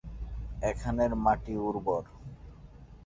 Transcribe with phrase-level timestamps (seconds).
[0.61, 2.03] এখানের মাটি উর্বর।